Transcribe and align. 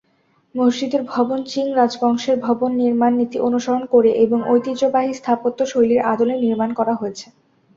মসজিদের 0.55 1.01
ভবন 1.05 1.39
চিং 1.43 1.65
রাজবংশের 1.75 2.37
ভবন 2.39 2.71
নির্মাণ 2.81 3.11
নীতি 3.15 3.37
অনুসরণ 3.39 3.83
করে 3.93 4.11
এবং 4.25 4.39
ঐতিহ্যবাহী 4.47 5.11
স্থাপত্য 5.13 5.59
শৈলীর 5.65 6.01
আদলে 6.11 6.35
নির্মাণ 6.45 6.69
করা 6.79 6.93
হয়েছে। 6.95 7.27